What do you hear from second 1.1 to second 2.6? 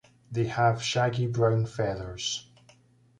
brown feathers.